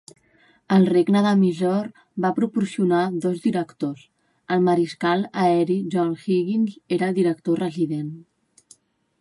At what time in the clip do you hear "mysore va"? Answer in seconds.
1.41-2.31